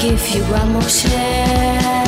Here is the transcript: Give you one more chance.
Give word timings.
Give 0.00 0.28
you 0.28 0.42
one 0.44 0.72
more 0.72 0.82
chance. 0.82 2.07